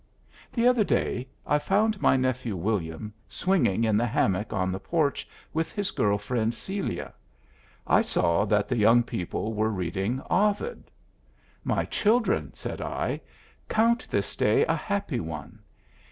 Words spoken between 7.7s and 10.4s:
I saw that the young people were reading